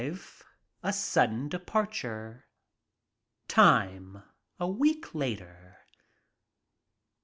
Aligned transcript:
A 0.81 0.91
SUDDEN 0.93 1.47
DEPARTURE 1.49 2.47
Time 3.47 4.23
A 4.59 4.67
week 4.67 5.13
later. 5.13 5.77